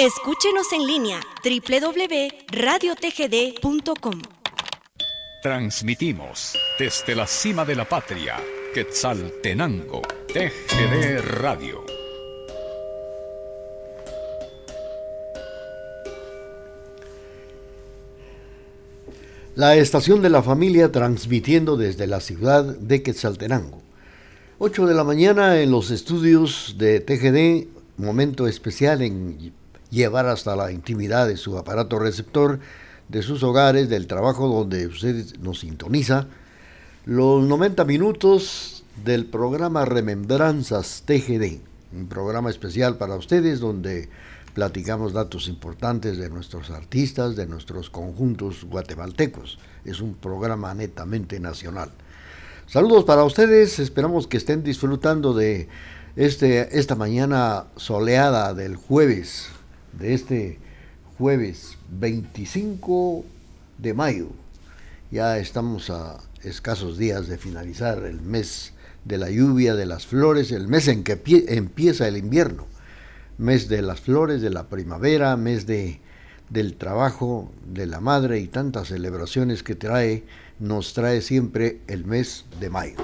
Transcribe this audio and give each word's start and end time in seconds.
Escúchenos 0.00 0.72
en 0.72 0.86
línea 0.86 1.20
www.radiotgd.com. 1.44 4.22
Transmitimos 5.42 6.56
desde 6.78 7.14
la 7.14 7.26
cima 7.26 7.66
de 7.66 7.76
la 7.76 7.86
patria, 7.86 8.36
Quetzaltenango, 8.72 10.00
TGD 10.32 11.20
Radio. 11.20 11.84
La 19.54 19.76
estación 19.76 20.22
de 20.22 20.30
la 20.30 20.42
familia 20.42 20.90
transmitiendo 20.90 21.76
desde 21.76 22.06
la 22.06 22.20
ciudad 22.20 22.64
de 22.64 23.02
Quetzaltenango. 23.02 23.82
8 24.60 24.86
de 24.86 24.94
la 24.94 25.04
mañana 25.04 25.60
en 25.60 25.70
los 25.70 25.90
estudios 25.90 26.76
de 26.78 27.00
TGD, 27.00 27.66
momento 27.98 28.48
especial 28.48 29.02
en 29.02 29.59
llevar 29.90 30.26
hasta 30.26 30.56
la 30.56 30.72
intimidad 30.72 31.28
de 31.28 31.36
su 31.36 31.58
aparato 31.58 31.98
receptor, 31.98 32.60
de 33.08 33.22
sus 33.22 33.42
hogares, 33.42 33.88
del 33.88 34.06
trabajo 34.06 34.48
donde 34.48 34.86
usted 34.86 35.24
nos 35.40 35.60
sintoniza, 35.60 36.26
los 37.06 37.44
90 37.44 37.84
minutos 37.84 38.84
del 39.04 39.26
programa 39.26 39.84
Remembranzas 39.84 41.02
TGD, 41.06 41.60
un 41.92 42.06
programa 42.08 42.50
especial 42.50 42.96
para 42.98 43.16
ustedes 43.16 43.58
donde 43.58 44.08
platicamos 44.54 45.12
datos 45.12 45.48
importantes 45.48 46.18
de 46.18 46.28
nuestros 46.28 46.70
artistas, 46.70 47.36
de 47.36 47.46
nuestros 47.46 47.90
conjuntos 47.90 48.64
guatemaltecos. 48.64 49.58
Es 49.84 50.00
un 50.00 50.14
programa 50.14 50.74
netamente 50.74 51.40
nacional. 51.40 51.90
Saludos 52.66 53.04
para 53.04 53.24
ustedes, 53.24 53.78
esperamos 53.78 54.26
que 54.26 54.36
estén 54.36 54.62
disfrutando 54.62 55.34
de 55.34 55.68
este, 56.14 56.78
esta 56.78 56.94
mañana 56.94 57.66
soleada 57.76 58.54
del 58.54 58.76
jueves 58.76 59.48
de 59.92 60.14
este 60.14 60.58
jueves 61.18 61.76
25 61.90 63.24
de 63.78 63.94
mayo. 63.94 64.28
Ya 65.10 65.38
estamos 65.38 65.90
a 65.90 66.18
escasos 66.42 66.98
días 66.98 67.28
de 67.28 67.36
finalizar 67.36 68.04
el 68.04 68.20
mes 68.20 68.72
de 69.04 69.18
la 69.18 69.30
lluvia, 69.30 69.74
de 69.74 69.86
las 69.86 70.06
flores, 70.06 70.52
el 70.52 70.68
mes 70.68 70.88
en 70.88 71.04
que 71.04 71.20
empieza 71.48 72.06
el 72.06 72.16
invierno, 72.16 72.66
mes 73.38 73.68
de 73.68 73.82
las 73.82 74.00
flores, 74.00 74.42
de 74.42 74.50
la 74.50 74.68
primavera, 74.68 75.36
mes 75.36 75.66
de, 75.66 76.00
del 76.48 76.74
trabajo, 76.74 77.50
de 77.66 77.86
la 77.86 78.00
madre 78.00 78.40
y 78.40 78.46
tantas 78.46 78.88
celebraciones 78.88 79.62
que 79.62 79.74
trae, 79.74 80.24
nos 80.58 80.92
trae 80.92 81.22
siempre 81.22 81.80
el 81.86 82.04
mes 82.04 82.44
de 82.60 82.70
mayo. 82.70 82.96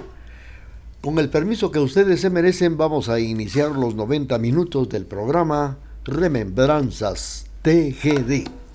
Con 1.01 1.19
el 1.19 1.29
permiso 1.29 1.71
que 1.71 1.79
ustedes 1.79 2.21
se 2.21 2.31
merecen, 2.31 2.77
vamos 2.77 3.09
a 3.09 3.21
iniciar 3.21 3.73
los 3.73 3.95
90 3.95 4.39
minutos 4.39 4.89
del 4.89 5.07
programa 5.07 5.79
Remembranzas 6.07 7.47
TGD. 7.63 8.66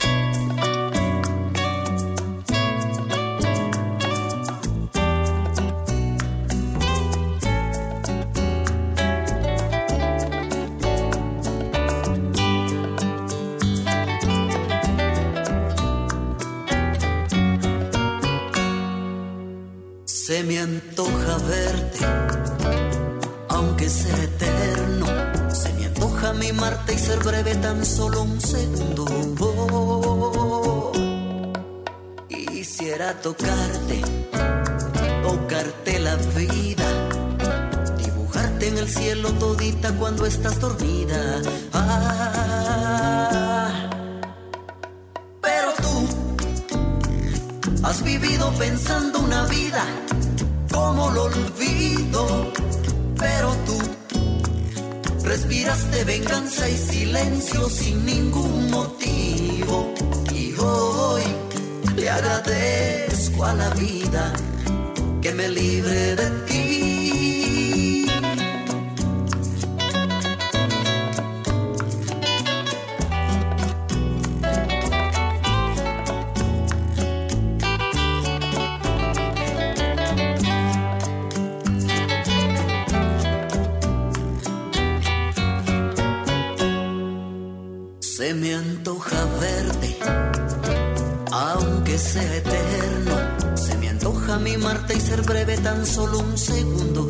Antoja 94.61 94.69
mi 94.69 94.73
Marte 94.73 94.95
y 94.95 94.99
ser 94.99 95.21
breve 95.23 95.57
tan 95.57 95.85
solo 95.85 96.19
un 96.19 96.37
segundo. 96.37 97.07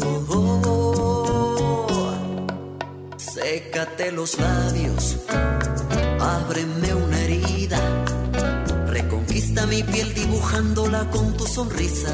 sécate 3.17 4.11
los 4.11 4.37
labios, 4.39 5.17
ábreme 6.19 6.93
una 6.93 7.19
herida. 7.19 7.79
Reconquista 8.87 9.65
mi 9.65 9.83
piel 9.83 10.13
dibujándola 10.13 11.09
con 11.09 11.35
tu 11.37 11.45
sonrisa. 11.45 12.11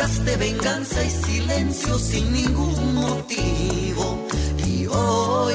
Respiraste 0.00 0.36
venganza 0.36 1.04
y 1.04 1.10
silencio 1.10 1.98
sin 1.98 2.32
ningún 2.32 2.94
motivo. 2.94 4.26
Y 4.66 4.86
hoy 4.86 5.54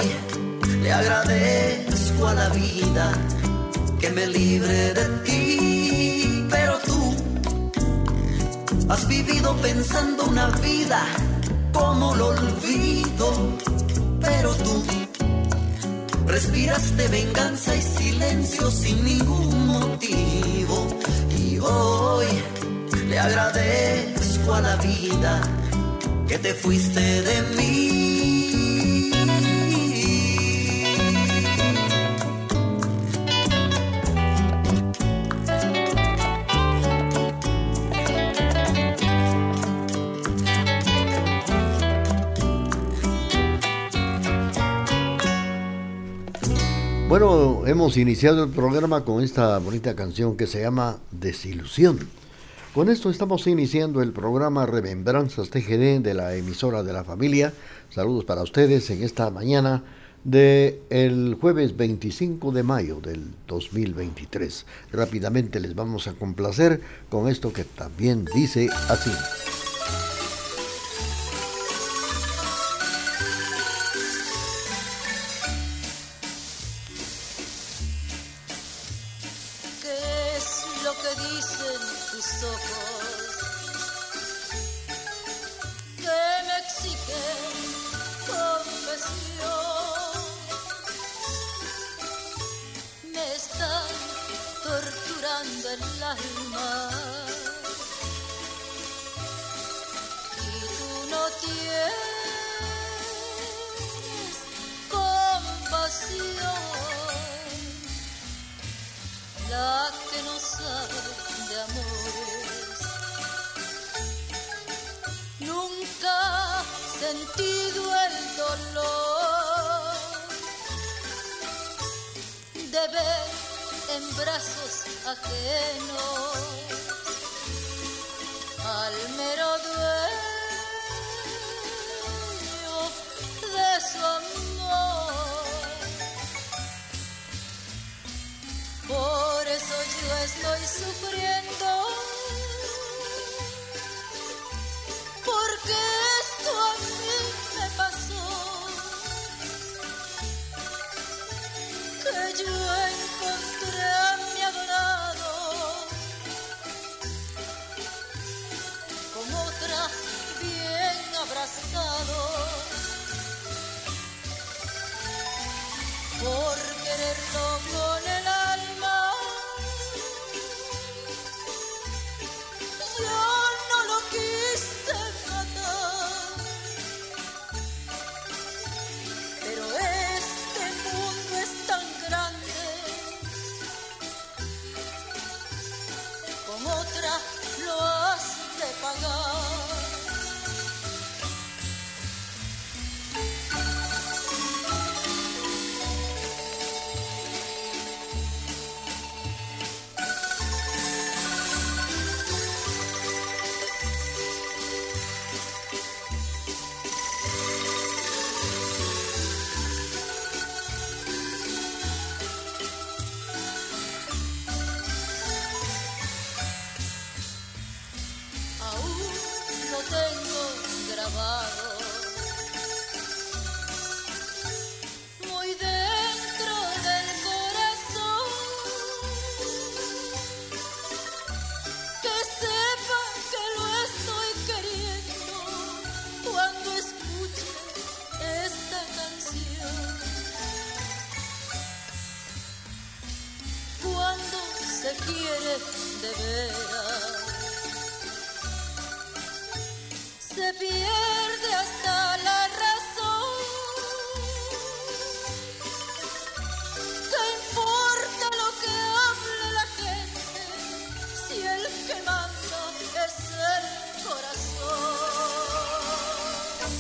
le 0.84 0.94
agradezco 0.94 2.28
a 2.28 2.34
la 2.36 2.50
vida 2.50 3.12
que 4.00 4.10
me 4.12 4.28
libre 4.28 4.94
de 4.94 5.06
ti, 5.26 6.48
pero 6.50 6.78
tú 6.86 7.16
has 8.88 9.08
vivido 9.08 9.56
pensando 9.64 10.26
una 10.26 10.48
vida 10.62 11.02
como 11.74 12.16
lo 12.16 12.28
olvido, 12.28 13.58
pero 14.22 14.54
tú 14.56 14.84
Respiraste 16.28 17.08
venganza 17.08 17.76
y 17.76 17.82
silencio 17.82 18.70
sin 18.70 19.06
ningún 19.06 19.68
motivo. 19.68 20.88
Y 21.40 21.60
hoy 21.60 22.26
le 23.08 23.20
agradezco 23.20 23.85
a 24.54 24.62
la 24.62 24.76
vida 24.76 25.42
que 26.28 26.38
te 26.38 26.54
fuiste 26.54 27.00
de 27.00 27.42
mí. 27.56 29.12
Bueno, 47.10 47.66
hemos 47.66 47.98
iniciado 47.98 48.44
el 48.44 48.52
programa 48.52 49.04
con 49.04 49.24
esta 49.24 49.58
bonita 49.58 49.96
canción 49.96 50.38
que 50.38 50.46
se 50.46 50.62
llama 50.62 51.00
Desilusión. 51.12 52.25
Con 52.76 52.90
esto 52.90 53.10
estamos 53.10 53.48
iniciando 53.48 54.02
el 54.02 54.12
programa 54.12 54.66
Remembranzas 54.66 55.50
TGD 55.50 56.02
de 56.02 56.14
la 56.14 56.36
emisora 56.36 56.84
de 56.84 56.92
la 56.92 57.06
familia. 57.06 57.54
Saludos 57.90 58.26
para 58.26 58.42
ustedes 58.42 58.90
en 58.90 59.02
esta 59.02 59.30
mañana 59.30 59.82
de 60.26 60.82
el 60.90 61.38
jueves 61.40 61.78
25 61.78 62.52
de 62.52 62.64
mayo 62.64 63.00
del 63.00 63.28
2023. 63.48 64.66
Rápidamente 64.92 65.62
les 65.62 65.74
vamos 65.74 66.10
a 66.10 66.16
complacer 66.16 66.82
con 67.10 67.30
esto 67.30 67.54
que 67.54 67.64
también 67.64 68.26
dice 68.36 68.68
así. 68.90 69.65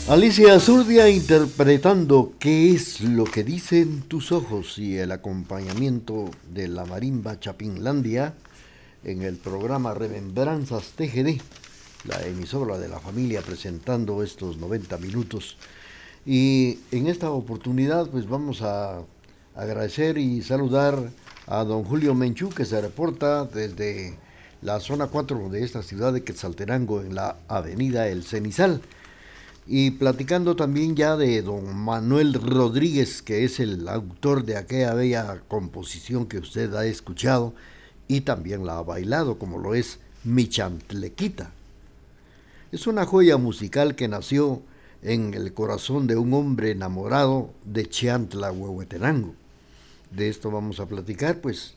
Alicia 0.08 0.60
Zurdia 0.60 1.10
interpretando 1.10 2.34
qué 2.38 2.70
es 2.70 3.02
lo 3.02 3.24
que 3.24 3.44
dicen 3.44 4.04
tus 4.04 4.32
ojos 4.32 4.78
y 4.78 4.98
el 4.98 5.12
acompañamiento 5.12 6.30
de 6.54 6.68
la 6.68 6.86
marimba 6.86 7.40
Chapinlandia 7.40 8.36
en 9.04 9.24
el 9.24 9.38
programa 9.38 9.96
Remembranzas 9.96 10.92
TGD, 10.96 11.42
la 12.08 12.22
emisora 12.24 12.78
de 12.78 12.88
la 12.88 13.00
familia 13.00 13.42
presentando 13.42 14.22
estos 14.22 14.58
90 14.58 14.96
minutos. 15.00 15.58
Y 16.24 16.78
en 16.92 17.08
esta 17.08 17.32
oportunidad 17.32 18.08
pues 18.08 18.30
vamos 18.30 18.62
a 18.62 19.02
agradecer 19.56 20.20
y 20.20 20.44
saludar 20.44 21.00
a 21.48 21.64
don 21.64 21.84
Julio 21.84 22.14
Menchú 22.14 22.50
que 22.50 22.66
se 22.66 22.80
reporta 22.80 23.46
desde 23.46 24.20
la 24.62 24.80
zona 24.80 25.08
4 25.08 25.50
de 25.50 25.64
esta 25.64 25.82
ciudad 25.82 26.14
de 26.14 26.24
Quetzaltenango 26.24 27.02
en 27.02 27.16
la 27.16 27.38
avenida 27.48 28.08
El 28.08 28.24
Cenizal. 28.24 28.82
Y 29.68 29.92
platicando 29.92 30.56
también 30.56 30.96
ya 30.96 31.18
de 31.18 31.42
don 31.42 31.76
Manuel 31.76 32.36
Rodríguez, 32.36 33.24
que 33.24 33.44
es 33.44 33.60
el 33.60 33.88
autor 33.88 34.46
de 34.46 34.58
aquella 34.58 34.94
bella 34.94 35.42
composición 35.48 36.28
que 36.28 36.38
usted 36.38 36.74
ha 36.76 36.86
escuchado 36.86 37.56
y 38.08 38.22
también 38.22 38.66
la 38.66 38.78
ha 38.78 38.84
bailado, 38.84 39.40
como 39.40 39.58
lo 39.58 39.74
es 39.74 40.00
Mi 40.24 40.48
Chantlequita. 40.48 41.52
Es 42.72 42.86
una 42.86 43.06
joya 43.06 43.38
musical 43.38 43.96
que 43.96 44.08
nació 44.08 44.62
en 45.02 45.34
el 45.34 45.54
corazón 45.54 46.06
de 46.06 46.18
un 46.18 46.34
hombre 46.34 46.72
enamorado 46.72 47.52
de 47.64 47.88
Chiantla, 47.88 48.52
Huehuetenango. 48.52 49.34
De 50.12 50.30
esto 50.30 50.52
vamos 50.52 50.80
a 50.80 50.86
platicar, 50.86 51.42
pues 51.42 51.74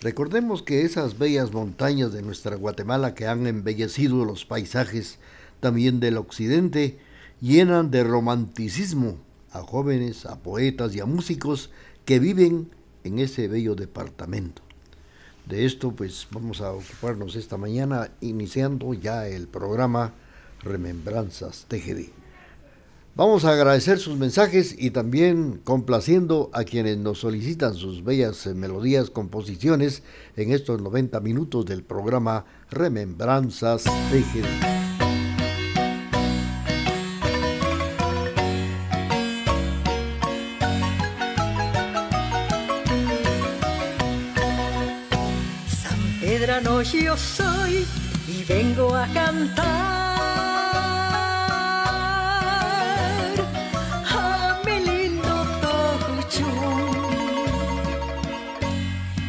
recordemos 0.00 0.62
que 0.62 0.82
esas 0.82 1.18
bellas 1.18 1.52
montañas 1.52 2.12
de 2.12 2.22
nuestra 2.22 2.56
Guatemala 2.56 3.14
que 3.14 3.26
han 3.26 3.46
embellecido 3.46 4.24
los 4.24 4.44
paisajes 4.46 5.18
también 5.60 6.00
del 6.00 6.16
occidente, 6.16 6.98
llenan 7.40 7.90
de 7.90 8.04
romanticismo 8.04 9.18
a 9.52 9.62
jóvenes, 9.62 10.26
a 10.26 10.36
poetas 10.40 10.94
y 10.94 11.00
a 11.00 11.06
músicos 11.06 11.70
que 12.04 12.18
viven 12.18 12.70
en 13.04 13.18
ese 13.18 13.48
bello 13.48 13.74
departamento. 13.74 14.62
De 15.46 15.64
esto 15.64 15.92
pues 15.92 16.26
vamos 16.30 16.60
a 16.60 16.72
ocuparnos 16.72 17.36
esta 17.36 17.56
mañana 17.56 18.10
iniciando 18.20 18.94
ya 18.94 19.28
el 19.28 19.46
programa 19.46 20.12
Remembranzas 20.62 21.66
TGD. 21.68 22.10
Vamos 23.14 23.46
a 23.46 23.52
agradecer 23.52 23.98
sus 23.98 24.18
mensajes 24.18 24.74
y 24.78 24.90
también 24.90 25.58
complaciendo 25.64 26.50
a 26.52 26.64
quienes 26.64 26.98
nos 26.98 27.20
solicitan 27.20 27.74
sus 27.74 28.04
bellas 28.04 28.46
melodías, 28.48 29.08
composiciones 29.08 30.02
en 30.36 30.52
estos 30.52 30.82
90 30.82 31.20
minutos 31.20 31.64
del 31.64 31.82
programa 31.82 32.44
Remembranzas 32.70 33.84
TGD. 33.84 34.85
Yo 46.92 47.16
soy 47.16 47.86
y 48.28 48.44
vengo 48.44 48.94
a 48.94 49.06
cantar 49.08 49.64
a 54.04 54.60
mi 54.64 54.80
lindo 54.80 55.46
Tojuchú. 55.62 56.46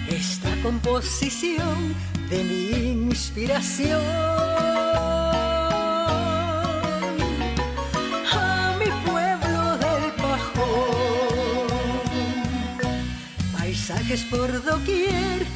Esta 0.10 0.50
composición 0.62 1.96
de 2.30 2.44
mi 2.44 2.70
inspiración. 3.10 4.02
A 8.34 8.76
mi 8.80 8.90
pueblo 9.10 9.78
del 9.78 10.12
Pajón, 10.22 11.68
paisajes 13.58 14.24
por 14.26 14.64
doquier, 14.64 15.47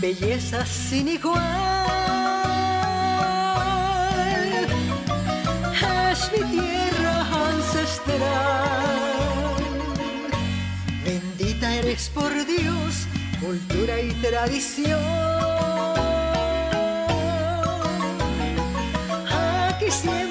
bellezas 0.00 0.68
sin 0.68 1.08
igual. 1.08 1.42
Es 6.12 6.30
mi 6.32 6.42
tierra 6.50 7.26
ancestral. 7.48 8.18
Bendita 11.04 11.74
eres 11.74 12.10
por 12.10 12.32
Dios, 12.46 13.06
cultura 13.40 14.00
y 14.00 14.12
tradición. 14.14 15.00
Aquí 19.68 19.90
siempre 19.90 20.27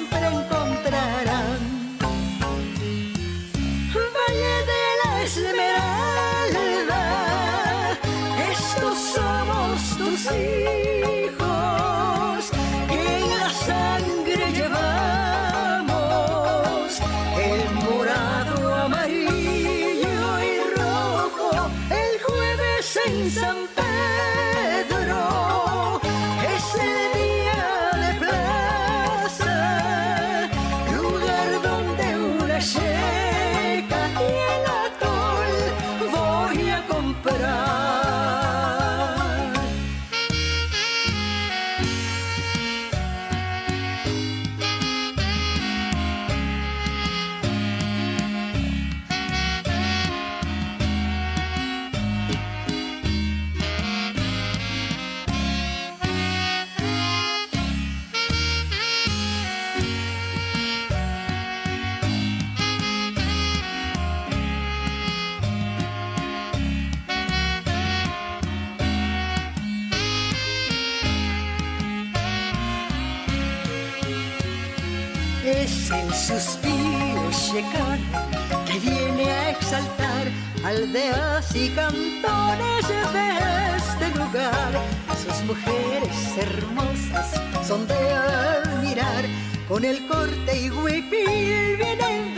mujeres 85.48 86.36
hermosas 86.36 87.40
son 87.66 87.86
de 87.88 87.94
admirar, 87.94 89.24
con 89.66 89.82
el 89.82 90.06
corte 90.06 90.60
y 90.60 90.70
huipil 90.70 91.76
vienen 91.78 92.37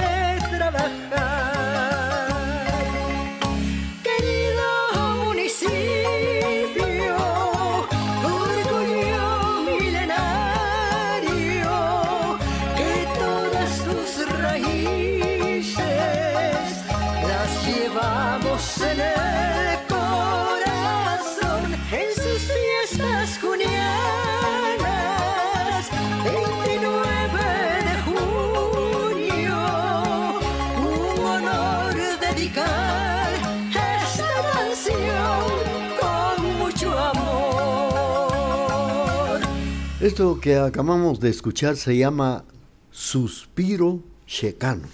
Esto 40.10 40.40
que 40.40 40.56
acabamos 40.56 41.20
de 41.20 41.28
escuchar 41.30 41.76
se 41.76 41.96
llama 41.96 42.44
Suspiro 42.90 44.00
Checano, 44.26 44.88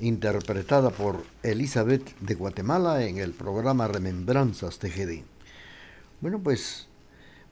interpretada 0.00 0.90
por 0.90 1.22
Elizabeth 1.44 2.18
de 2.18 2.34
Guatemala 2.34 3.04
en 3.04 3.18
el 3.18 3.30
programa 3.30 3.86
Remembranzas 3.86 4.80
TGD. 4.80 5.22
Bueno, 6.20 6.40
pues 6.40 6.88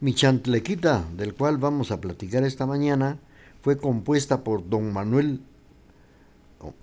mi 0.01 0.13
chantlequita, 0.13 1.05
del 1.17 1.35
cual 1.35 1.59
vamos 1.59 1.93
a 1.93 2.01
platicar 2.01 2.43
esta 2.43 2.67
mañana, 2.67 3.21
fue 3.63 3.79
compuesta 3.79 4.43
por 4.43 4.69
don 4.69 4.93
Manuel, 4.93 5.41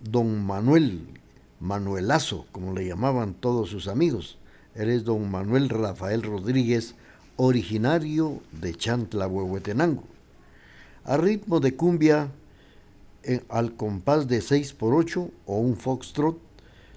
don 0.01 0.45
Manuel 0.45 1.09
Manuelazo, 1.59 2.45
como 2.53 2.71
le 2.71 2.87
llamaban 2.87 3.33
todos 3.33 3.69
sus 3.69 3.89
amigos. 3.89 4.37
Él 4.75 4.91
es 4.91 5.03
don 5.03 5.29
Manuel 5.29 5.67
Rafael 5.67 6.23
Rodríguez, 6.23 6.95
originario 7.37 8.41
de 8.51 8.75
Chantla, 8.75 9.27
Huehuetenango. 9.27 10.03
A 11.03 11.17
ritmo 11.17 11.59
de 11.59 11.75
cumbia, 11.75 12.31
al 13.49 13.75
compás 13.75 14.27
de 14.27 14.39
6x8 14.39 15.31
o 15.45 15.57
un 15.57 15.77
foxtrot, 15.77 16.39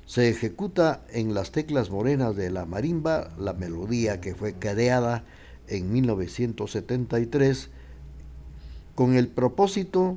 se 0.07 0.31
ejecuta 0.31 1.03
en 1.11 1.35
las 1.35 1.53
teclas 1.53 1.91
morenas 1.91 2.35
de 2.35 2.51
la 2.51 2.65
marimba 2.65 3.31
la 3.39 3.53
melodía 3.53 4.23
que 4.23 4.35
fue 4.35 4.55
creada 4.55 5.25
en 5.67 5.93
1973 5.93 7.69
con 8.95 9.15
el 9.15 9.29
propósito 9.29 10.17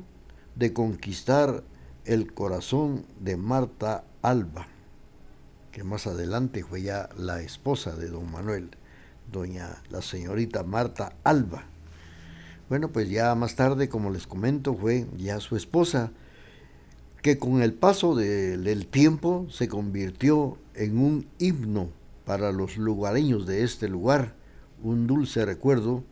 de 0.56 0.72
conquistar 0.72 1.62
el 2.04 2.32
corazón 2.32 3.04
de 3.20 3.36
Marta 3.36 4.04
Alba, 4.22 4.66
que 5.72 5.84
más 5.84 6.06
adelante 6.06 6.64
fue 6.64 6.82
ya 6.82 7.10
la 7.18 7.42
esposa 7.42 7.94
de 7.94 8.08
don 8.08 8.30
Manuel, 8.30 8.70
doña 9.30 9.82
la 9.90 10.02
señorita 10.02 10.62
Marta 10.62 11.14
Alba. 11.24 11.64
Bueno, 12.68 12.88
pues 12.88 13.10
ya 13.10 13.34
más 13.34 13.54
tarde, 13.54 13.88
como 13.88 14.10
les 14.10 14.26
comento, 14.26 14.74
fue 14.74 15.06
ya 15.16 15.40
su 15.40 15.56
esposa, 15.56 16.10
que 17.20 17.38
con 17.38 17.62
el 17.62 17.74
paso 17.74 18.14
de- 18.16 18.56
del 18.58 18.86
tiempo 18.86 19.46
se 19.50 19.68
convirtió 19.68 20.58
en 20.74 20.98
un 20.98 21.26
himno 21.38 21.90
para 22.24 22.50
los 22.52 22.76
lugareños 22.76 23.46
de 23.46 23.62
este 23.62 23.88
lugar, 23.88 24.34
un 24.82 25.06
dulce 25.06 25.44
recuerdo 25.44 26.02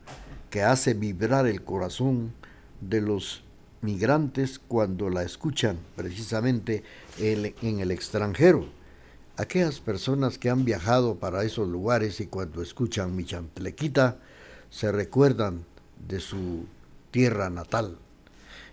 que 0.50 0.62
hace 0.62 0.94
vibrar 0.94 1.46
el 1.46 1.62
corazón 1.62 2.32
de 2.80 3.00
los 3.00 3.42
migrantes 3.82 4.58
cuando 4.58 5.08
la 5.08 5.22
escuchan 5.22 5.78
precisamente 5.96 6.82
en 7.18 7.80
el 7.80 7.90
extranjero. 7.90 8.66
Aquellas 9.36 9.80
personas 9.80 10.38
que 10.38 10.50
han 10.50 10.64
viajado 10.64 11.16
para 11.16 11.44
esos 11.44 11.68
lugares 11.68 12.20
y 12.20 12.26
cuando 12.26 12.62
escuchan 12.62 13.16
mi 13.16 13.24
chantlequita 13.24 14.18
se 14.70 14.92
recuerdan 14.92 15.64
de 16.06 16.20
su 16.20 16.66
tierra 17.10 17.50
natal. 17.50 17.98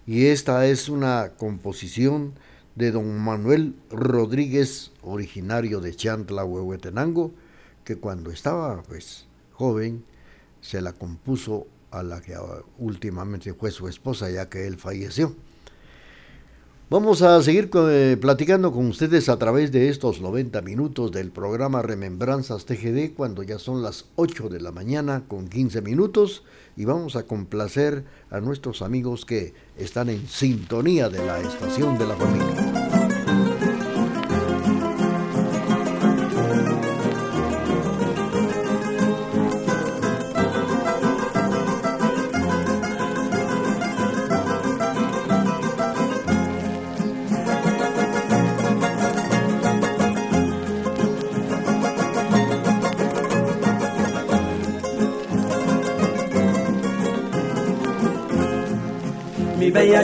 Y 0.05 0.27
esta 0.27 0.65
es 0.67 0.89
una 0.89 1.33
composición 1.37 2.33
de 2.75 2.91
don 2.91 3.17
Manuel 3.19 3.75
Rodríguez, 3.89 4.91
originario 5.01 5.81
de 5.81 5.95
Chantla, 5.95 6.45
Huehuetenango, 6.45 7.31
que 7.83 7.97
cuando 7.97 8.31
estaba 8.31 8.83
pues 8.83 9.25
joven 9.53 10.03
se 10.61 10.81
la 10.81 10.93
compuso 10.93 11.67
a 11.91 12.03
la 12.03 12.21
que 12.21 12.35
últimamente 12.77 13.53
fue 13.53 13.71
su 13.71 13.87
esposa 13.87 14.29
ya 14.29 14.49
que 14.49 14.67
él 14.67 14.77
falleció. 14.77 15.35
Vamos 16.89 17.21
a 17.21 17.43
seguir 17.43 17.69
eh, 17.73 18.15
platicando 18.15 18.71
con 18.71 18.87
ustedes 18.87 19.27
a 19.27 19.37
través 19.37 19.73
de 19.73 19.89
estos 19.89 20.21
90 20.21 20.61
minutos 20.61 21.11
del 21.11 21.31
programa 21.31 21.81
Remembranzas 21.81 22.63
TGD 22.63 23.13
cuando 23.13 23.43
ya 23.43 23.59
son 23.59 23.83
las 23.83 24.05
8 24.15 24.47
de 24.47 24.61
la 24.61 24.71
mañana 24.71 25.23
con 25.27 25.49
15 25.49 25.81
minutos 25.81 26.45
y 26.77 26.85
vamos 26.85 27.17
a 27.17 27.23
complacer 27.23 28.05
a 28.29 28.39
nuestros 28.39 28.81
amigos 28.81 29.25
que 29.25 29.53
están 29.77 30.07
en 30.07 30.29
sintonía 30.29 31.09
de 31.09 31.25
la 31.25 31.41
estación 31.41 31.97
de 31.97 32.07
la 32.07 32.15
familia. 32.15 32.76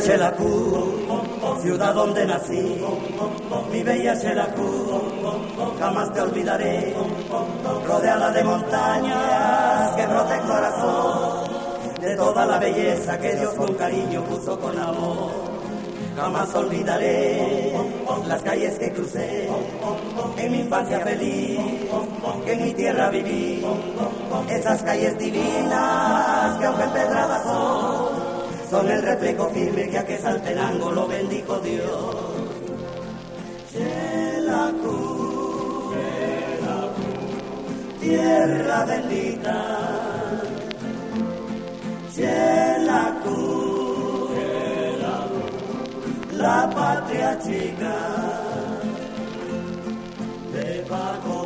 Xelajú, 0.03 1.07
ciudad 1.61 1.93
donde 1.93 2.25
nací, 2.25 2.77
mi 3.71 3.83
bella 3.83 4.13
Xelajú, 4.13 5.01
jamás 5.79 6.11
te 6.11 6.19
olvidaré, 6.19 6.93
rodeada 7.87 8.31
de 8.31 8.43
montañas 8.43 9.95
que 9.95 10.05
brote 10.05 10.33
el 10.35 10.41
corazón, 10.41 11.47
de 12.01 12.15
toda 12.17 12.45
la 12.45 12.59
belleza 12.59 13.17
que 13.17 13.33
Dios 13.33 13.53
con 13.53 13.73
cariño 13.75 14.21
puso 14.25 14.59
con 14.59 14.77
amor. 14.77 15.31
Jamás 16.17 16.53
olvidaré 16.53 17.73
las 18.27 18.41
calles 18.43 18.77
que 18.77 18.91
crucé 18.91 19.49
en 20.37 20.51
mi 20.51 20.59
infancia 20.59 20.99
feliz, 20.99 21.59
que 22.45 22.53
en 22.53 22.63
mi 22.63 22.73
tierra 22.73 23.09
viví, 23.09 23.65
esas 24.49 24.83
calles 24.83 25.17
divinas 25.17 26.59
que 26.59 26.65
aunque 26.65 26.83
pedradas 26.87 27.43
son, 27.43 28.02
son 28.73 28.89
el 28.89 29.03
reflejo 29.03 29.49
firme 29.51 29.87
que 29.87 29.99
a 29.99 30.03
que 30.03 30.17
Saltenango 30.17 30.91
lo 30.91 31.07
bendijo 31.07 31.59
Dios. 31.59 32.15
tierra 38.01 38.85
bendita, 38.85 39.59
la 46.31 46.69
patria 46.75 47.39
chica 47.39 47.95
de 50.51 50.85
Paco 50.89 51.42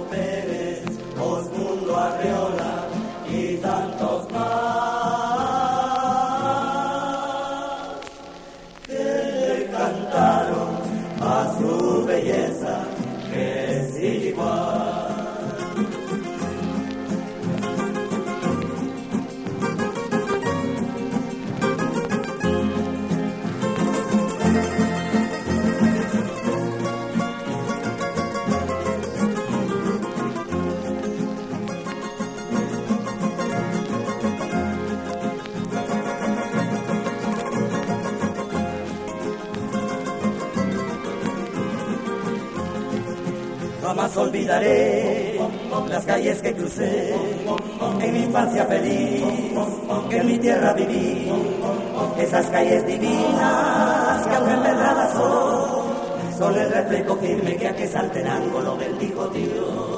esas 52.27 52.47
calles 52.47 52.85
divinas 52.85 54.27
que 54.27 54.35
aunque 54.35 54.53
empedradas 54.53 55.13
son, 55.13 56.37
son 56.37 56.57
el 56.57 56.69
reflejo 56.71 57.15
firme 57.15 57.55
que 57.55 57.67
a 57.67 57.75
que 57.75 57.87
Saltenango 57.87 58.59
lo 58.59 58.77
bendijo 58.77 59.27
Dios. 59.27 59.97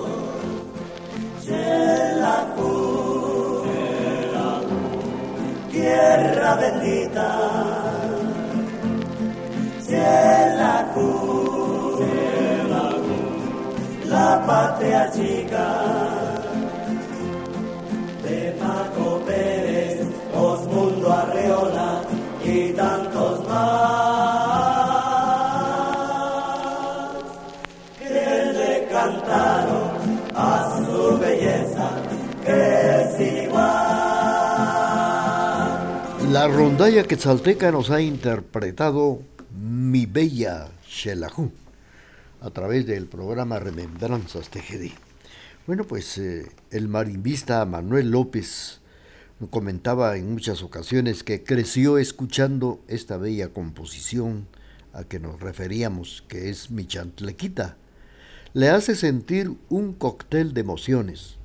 tierra 5.71 6.55
bendita, 6.55 7.48
rondalla 36.79 37.03
quetzalteca 37.03 37.73
nos 37.73 37.89
ha 37.89 37.99
interpretado 37.99 39.19
Mi 39.53 40.05
Bella 40.05 40.69
Xelajú 40.87 41.51
a 42.39 42.51
través 42.51 42.87
del 42.87 43.05
programa 43.05 43.59
Remembranzas 43.59 44.49
TGD. 44.49 44.93
Bueno, 45.67 45.83
pues 45.83 46.17
eh, 46.17 46.49
el 46.71 46.87
marimbista 46.87 47.65
Manuel 47.65 48.11
López 48.11 48.79
comentaba 49.49 50.15
en 50.15 50.31
muchas 50.31 50.63
ocasiones 50.63 51.25
que 51.25 51.43
creció 51.43 51.97
escuchando 51.97 52.79
esta 52.87 53.17
bella 53.17 53.49
composición 53.49 54.47
a 54.93 55.03
que 55.03 55.19
nos 55.19 55.41
referíamos, 55.41 56.23
que 56.29 56.49
es 56.49 56.71
Mi 56.71 56.87
Chantlequita. 56.87 57.75
Le 58.53 58.69
hace 58.69 58.95
sentir 58.95 59.51
un 59.67 59.91
cóctel 59.91 60.53
de 60.53 60.61
emociones. 60.61 61.35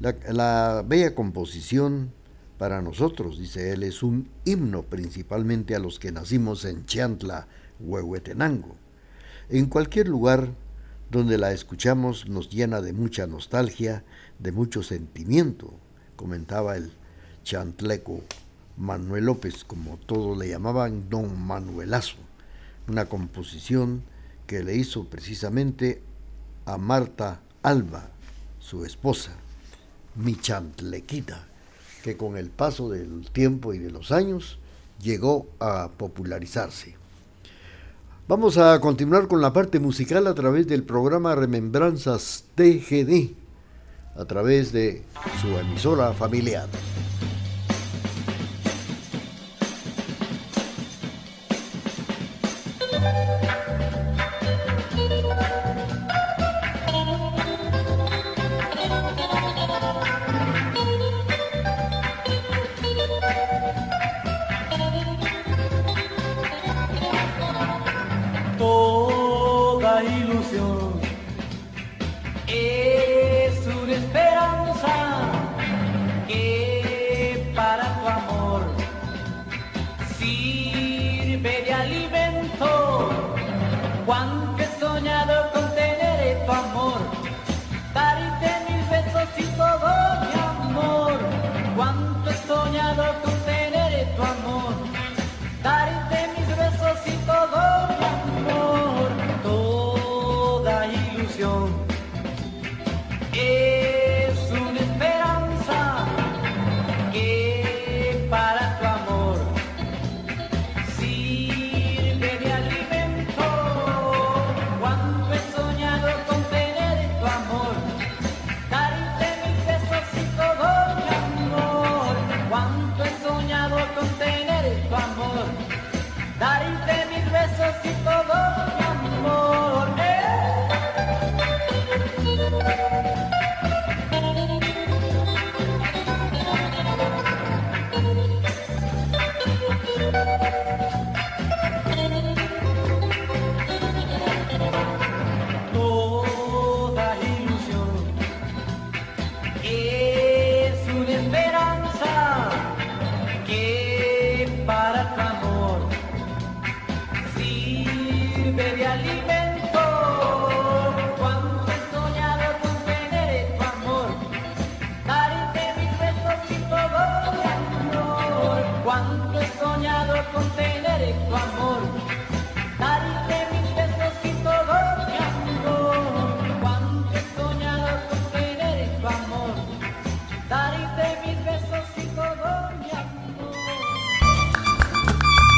La 0.00 0.82
bella 0.86 1.14
composición 1.14 2.10
para 2.58 2.82
nosotros, 2.82 3.38
dice 3.38 3.72
él, 3.72 3.84
es 3.84 4.02
un 4.02 4.28
himno 4.44 4.82
principalmente 4.82 5.76
a 5.76 5.78
los 5.78 5.98
que 5.98 6.12
nacimos 6.12 6.64
en 6.64 6.84
Chantla, 6.84 7.46
Huehuetenango. 7.78 8.74
En 9.48 9.66
cualquier 9.66 10.08
lugar 10.08 10.48
donde 11.10 11.38
la 11.38 11.52
escuchamos 11.52 12.28
nos 12.28 12.50
llena 12.50 12.80
de 12.80 12.92
mucha 12.92 13.26
nostalgia, 13.26 14.04
de 14.38 14.52
mucho 14.52 14.82
sentimiento, 14.82 15.72
comentaba 16.16 16.76
el 16.76 16.92
chantleco 17.44 18.22
Manuel 18.76 19.26
López, 19.26 19.64
como 19.64 19.96
todos 19.96 20.36
le 20.36 20.48
llamaban 20.48 21.08
don 21.08 21.40
Manuelazo, 21.40 22.16
una 22.88 23.06
composición 23.06 24.02
que 24.46 24.62
le 24.62 24.76
hizo 24.76 25.04
precisamente 25.04 26.02
a 26.66 26.76
Marta 26.76 27.40
Alba, 27.62 28.10
su 28.58 28.84
esposa, 28.84 29.32
mi 30.14 30.36
chantlequita, 30.36 31.46
que 32.02 32.16
con 32.16 32.36
el 32.36 32.50
paso 32.50 32.88
del 32.88 33.30
tiempo 33.30 33.74
y 33.74 33.78
de 33.78 33.90
los 33.90 34.12
años 34.12 34.58
llegó 35.00 35.46
a 35.60 35.90
popularizarse. 35.96 36.96
Vamos 38.28 38.58
a 38.58 38.78
continuar 38.80 39.26
con 39.26 39.40
la 39.40 39.52
parte 39.52 39.78
musical 39.80 40.26
a 40.26 40.34
través 40.34 40.66
del 40.66 40.82
programa 40.82 41.34
Remembranzas 41.34 42.44
TGD, 42.54 43.32
a 44.16 44.24
través 44.26 44.72
de 44.72 45.02
su 45.40 45.48
emisora 45.56 46.12
familiar. 46.12 46.68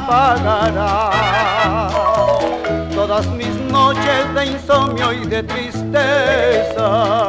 Apagará. 0.00 1.10
Todas 2.94 3.26
mis 3.28 3.54
noches 3.70 4.34
de 4.34 4.46
insomnio 4.46 5.12
y 5.12 5.26
de 5.26 5.42
tristeza. 5.42 7.26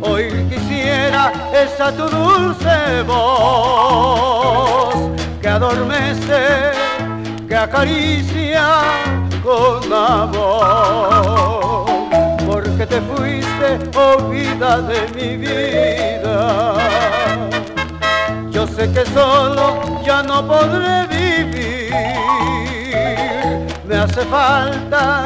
Hoy 0.00 0.46
quisiera 0.50 1.32
esa 1.52 1.92
tu 1.92 2.08
dulce 2.08 3.02
voz 3.06 4.94
que 5.40 5.48
adormece, 5.48 6.72
que 7.48 7.56
acaricia 7.56 8.66
con 9.42 9.92
amor. 9.92 11.86
Porque 12.46 12.86
te 12.86 13.00
fuiste, 13.00 13.78
oh 13.96 14.28
vida 14.28 14.80
de 14.82 15.00
mi 15.16 15.36
vida. 15.36 16.76
Que 18.94 19.04
solo 19.12 20.00
ya 20.06 20.22
no 20.22 20.46
podré 20.46 21.06
vivir. 21.08 21.92
Me 23.86 23.96
hace 23.96 24.24
falta 24.24 25.24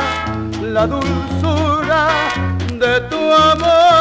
la 0.60 0.86
dulzura 0.86 2.08
de 2.78 3.00
tu 3.02 3.32
amor. 3.32 3.99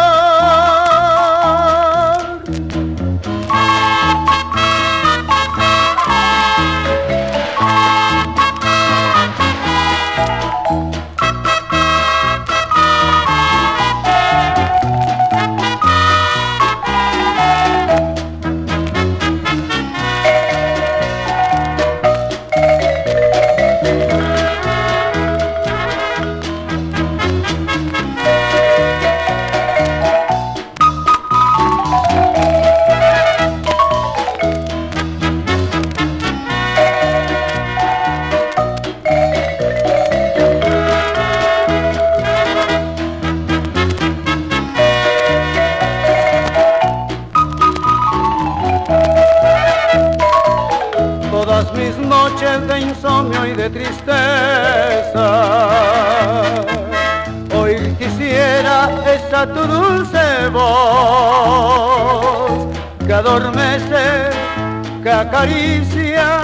Acaricia 65.30 66.42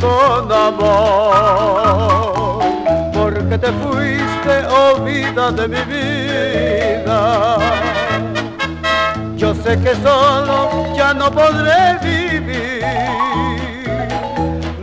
con 0.00 0.52
amor. 0.52 1.44
Porque 3.12 3.58
te 3.58 3.72
fuiste, 3.72 4.66
oh 4.68 5.00
vida 5.02 5.50
de 5.52 5.68
mi 5.68 5.82
vida. 5.92 7.56
Yo 9.36 9.54
sé 9.54 9.78
que 9.80 9.94
solo 9.96 10.94
ya 10.96 11.14
no 11.14 11.30
podré 11.30 11.98
vivir. 12.02 12.84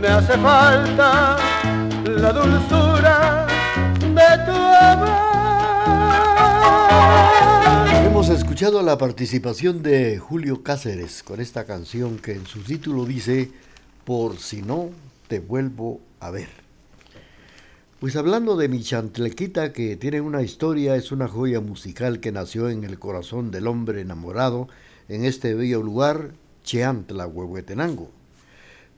Me 0.00 0.08
hace 0.08 0.36
falta 0.38 1.36
la 2.04 2.32
dulzura 2.32 3.46
de 4.00 4.38
tu 4.46 4.56
amor. 4.92 5.23
Hemos 8.24 8.38
escuchado 8.38 8.82
la 8.82 8.96
participación 8.96 9.82
de 9.82 10.18
Julio 10.18 10.62
Cáceres 10.62 11.22
con 11.22 11.42
esta 11.42 11.66
canción 11.66 12.16
que 12.16 12.32
en 12.32 12.46
su 12.46 12.60
título 12.60 13.04
dice 13.04 13.50
Por 14.06 14.38
si 14.38 14.62
no 14.62 14.88
te 15.28 15.40
vuelvo 15.40 16.00
a 16.20 16.30
ver. 16.30 16.48
Pues 18.00 18.16
hablando 18.16 18.56
de 18.56 18.70
mi 18.70 18.82
chantlequita 18.82 19.74
que 19.74 19.96
tiene 19.96 20.22
una 20.22 20.40
historia, 20.40 20.96
es 20.96 21.12
una 21.12 21.28
joya 21.28 21.60
musical 21.60 22.20
que 22.20 22.32
nació 22.32 22.70
en 22.70 22.84
el 22.84 22.98
corazón 22.98 23.50
del 23.50 23.66
hombre 23.66 24.00
enamorado 24.00 24.68
en 25.10 25.26
este 25.26 25.52
bello 25.52 25.82
lugar, 25.82 26.30
Cheantla, 26.64 27.26
Huehuetenango. 27.26 28.10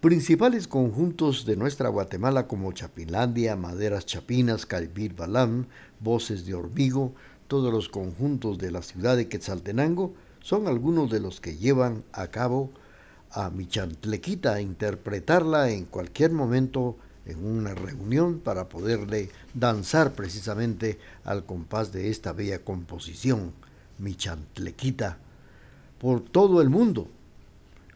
Principales 0.00 0.68
conjuntos 0.68 1.46
de 1.46 1.56
nuestra 1.56 1.88
Guatemala 1.88 2.46
como 2.46 2.70
Chapinlandia, 2.70 3.56
Maderas 3.56 4.06
Chapinas, 4.06 4.66
Calvir 4.66 5.16
Balam, 5.16 5.66
Voces 5.98 6.46
de 6.46 6.54
Hormigo, 6.54 7.12
todos 7.48 7.72
los 7.72 7.88
conjuntos 7.88 8.58
de 8.58 8.70
la 8.70 8.82
ciudad 8.82 9.16
de 9.16 9.28
Quetzaltenango 9.28 10.14
son 10.40 10.68
algunos 10.68 11.10
de 11.10 11.20
los 11.20 11.40
que 11.40 11.56
llevan 11.56 12.04
a 12.12 12.28
cabo 12.28 12.70
a 13.30 13.50
mi 13.50 13.66
chantlequita 13.66 14.54
a 14.54 14.60
interpretarla 14.60 15.70
en 15.70 15.84
cualquier 15.84 16.32
momento 16.32 16.96
en 17.26 17.44
una 17.44 17.74
reunión 17.74 18.38
para 18.38 18.68
poderle 18.68 19.30
danzar 19.54 20.12
precisamente 20.12 20.98
al 21.24 21.44
compás 21.44 21.92
de 21.92 22.08
esta 22.10 22.32
bella 22.32 22.60
composición, 22.60 23.52
mi 23.98 24.14
chantlequita, 24.14 25.18
por 25.98 26.20
todo 26.20 26.62
el 26.62 26.70
mundo, 26.70 27.08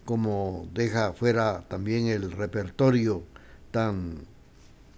como 0.05 0.67
deja 0.75 1.13
fuera 1.13 1.65
también 1.69 2.09
el 2.09 2.33
repertorio 2.33 3.23
tan 3.71 4.19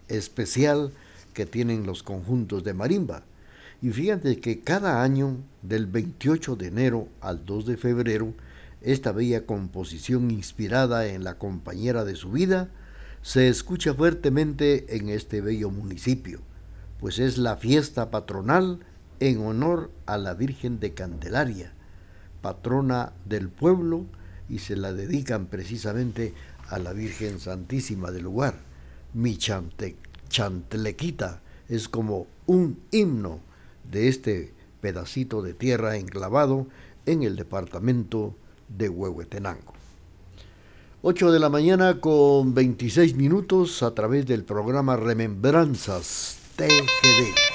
especial 0.08 0.92
que 1.34 1.44
tienen 1.44 1.86
los 1.86 2.02
conjuntos 2.02 2.64
de 2.64 2.74
marimba. 2.74 3.22
Y 3.82 3.90
fíjate 3.90 4.38
que 4.38 4.60
cada 4.60 5.02
año, 5.02 5.38
del 5.60 5.86
28 5.86 6.54
de 6.54 6.68
enero 6.68 7.08
al 7.20 7.44
2 7.44 7.66
de 7.66 7.76
febrero, 7.76 8.32
esta 8.80 9.10
bella 9.10 9.44
composición 9.44 10.30
inspirada 10.30 11.06
en 11.06 11.24
la 11.24 11.36
compañera 11.36 12.04
de 12.04 12.14
su 12.14 12.30
vida 12.30 12.70
se 13.22 13.48
escucha 13.48 13.92
fuertemente 13.92 14.96
en 14.96 15.08
este 15.08 15.40
bello 15.40 15.70
municipio, 15.70 16.40
pues 17.00 17.18
es 17.18 17.38
la 17.38 17.56
fiesta 17.56 18.10
patronal 18.12 18.78
en 19.18 19.44
honor 19.44 19.90
a 20.06 20.16
la 20.16 20.34
Virgen 20.34 20.78
de 20.78 20.94
Candelaria, 20.94 21.72
patrona 22.40 23.12
del 23.24 23.48
pueblo, 23.48 24.06
y 24.48 24.58
se 24.58 24.76
la 24.76 24.92
dedican 24.92 25.46
precisamente 25.46 26.34
a 26.68 26.78
la 26.78 26.92
Virgen 26.92 27.40
Santísima 27.40 28.12
del 28.12 28.24
lugar. 28.24 28.60
Mi 29.12 29.36
chante, 29.38 29.96
chantlequita 30.28 31.40
es 31.68 31.88
como 31.88 32.26
un 32.46 32.78
himno 32.90 33.40
de 33.84 34.08
este 34.08 34.54
pedacito 34.80 35.42
de 35.42 35.54
tierra 35.54 35.96
enclavado 35.96 36.66
en 37.06 37.22
el 37.22 37.36
departamento 37.36 38.34
de 38.68 38.88
Huehuetenango. 38.88 39.72
8 41.02 41.32
de 41.32 41.40
la 41.40 41.48
mañana 41.48 42.00
con 42.00 42.54
26 42.54 43.16
minutos 43.16 43.82
a 43.82 43.92
través 43.92 44.26
del 44.26 44.44
programa 44.44 44.96
Remembranzas 44.96 46.38
TGD. 46.56 47.51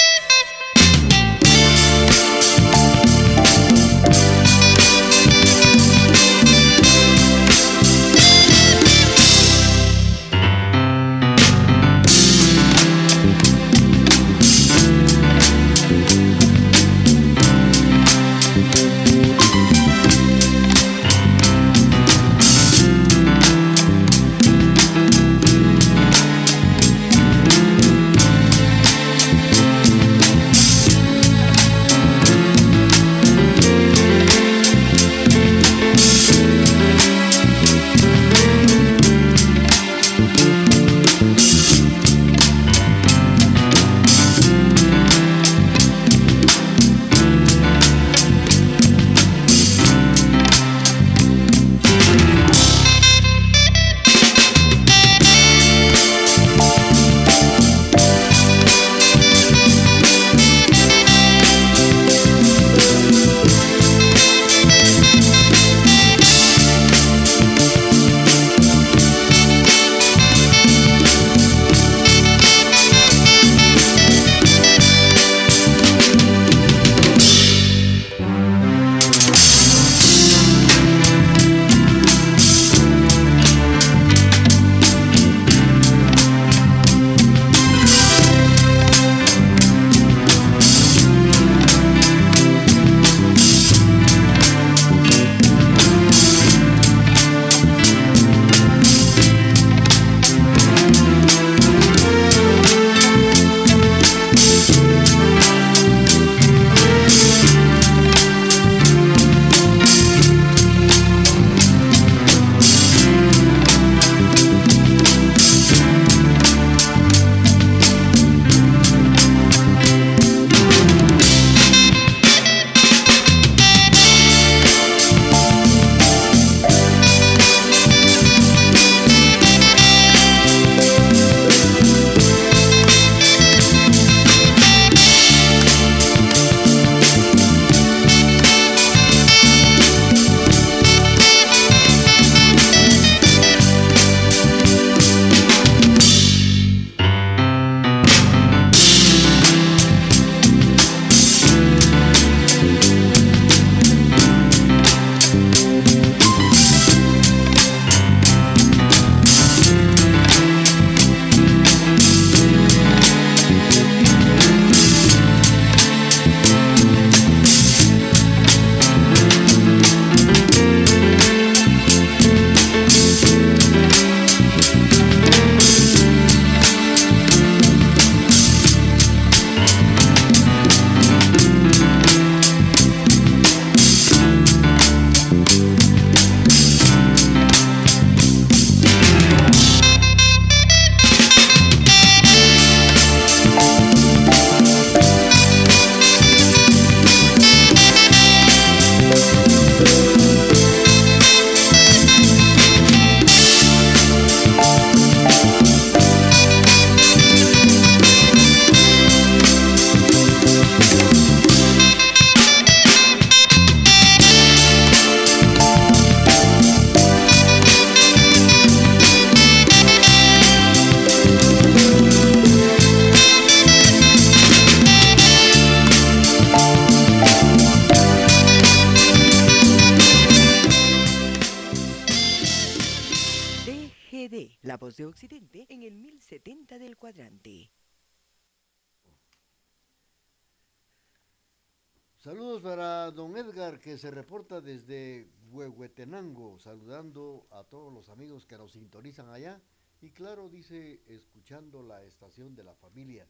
Don 243.18 243.36
Edgar 243.36 243.80
que 243.80 243.98
se 243.98 244.12
reporta 244.12 244.62
desde 244.62 245.28
Huehuetenango, 245.50 246.60
saludando 246.60 247.48
a 247.50 247.64
todos 247.64 247.92
los 247.92 248.10
amigos 248.10 248.46
que 248.46 248.60
nos 248.60 248.74
sintonizan 248.74 249.32
allá. 249.32 249.60
Y 250.02 250.12
claro, 250.12 250.50
dice, 250.50 251.02
escuchando 251.08 251.82
la 251.82 252.04
estación 252.04 252.54
de 252.54 252.64
la 252.64 252.76
familia. 252.76 253.28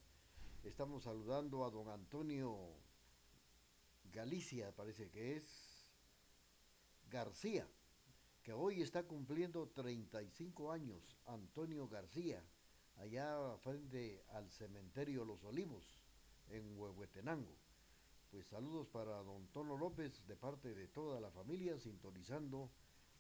Estamos 0.66 1.04
saludando 1.04 1.64
a 1.64 1.70
don 1.70 1.88
Antonio 1.88 2.76
Galicia, 4.12 4.76
parece 4.76 5.10
que 5.10 5.38
es 5.38 5.88
García, 7.10 7.66
que 8.44 8.52
hoy 8.52 8.82
está 8.82 9.04
cumpliendo 9.04 9.70
35 9.70 10.70
años, 10.70 11.16
Antonio 11.28 11.88
García, 11.88 12.44
allá 12.98 13.56
frente 13.60 14.22
al 14.34 14.52
cementerio 14.52 15.24
Los 15.24 15.46
Olivos, 15.46 16.02
en 16.50 16.78
Huehuetenango. 16.78 17.67
Pues 18.32 18.46
saludos 18.48 18.88
para 18.90 19.24
don 19.24 19.48
Tono 19.54 19.78
López 19.78 20.28
de 20.28 20.36
parte 20.36 20.76
de 20.76 20.90
toda 20.90 21.22
la 21.22 21.32
familia, 21.32 21.80
sintonizando 21.80 22.70